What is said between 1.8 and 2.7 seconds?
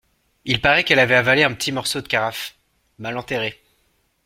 de carafe…